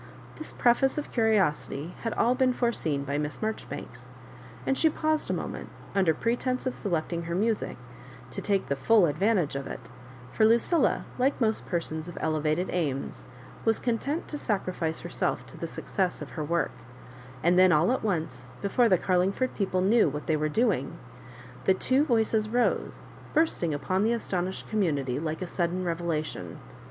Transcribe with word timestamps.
This 0.37 0.51
preface 0.51 0.97
of 0.97 1.11
curiosity 1.11 1.93
had 2.01 2.15
aU 2.17 2.33
been 2.33 2.53
fore 2.53 2.71
seen 2.71 3.03
by 3.03 3.19
Miss 3.19 3.37
Maijoribanks, 3.37 4.07
and 4.65 4.75
she 4.75 4.89
paused 4.89 5.29
a 5.29 5.33
moment, 5.33 5.69
under 5.93 6.11
pretence 6.15 6.65
of 6.65 6.73
selecting 6.73 7.25
her 7.25 7.35
music^ 7.35 7.75
to 8.31 8.41
take 8.41 8.65
the 8.65 8.75
full 8.75 9.05
advantage 9.05 9.55
of 9.55 9.67
it; 9.67 9.79
for 10.33 10.43
LuciUa, 10.43 11.03
like 11.19 11.39
most 11.39 11.67
persons 11.67 12.07
of 12.07 12.17
elevated 12.19 12.71
aims, 12.73 13.25
was 13.63 13.79
con 13.79 13.99
tent 13.99 14.27
to 14.29 14.39
sacrifice 14.39 15.01
herself 15.01 15.45
to 15.45 15.55
the 15.55 15.67
success 15.67 16.19
'Of 16.19 16.31
her 16.31 16.43
work; 16.43 16.71
and 17.43 17.59
then 17.59 17.71
all 17.71 17.91
at 17.91 18.01
once, 18.03 18.53
before 18.59 18.89
the 18.89 18.97
Car 18.97 19.17
lingford 19.17 19.53
people 19.53 19.81
knew 19.81 20.09
what 20.09 20.25
they 20.25 20.35
were 20.35 20.49
doing, 20.49 20.97
the 21.65 21.75
two 21.75 22.03
voices 22.05 22.49
rose, 22.49 23.05
bursting 23.35 23.71
upon 23.71 24.03
the 24.03 24.13
astonished 24.13 24.67
community 24.67 25.19
like 25.19 25.43
a 25.43 25.45
sudden 25.47 25.83
revelation. 25.85 26.57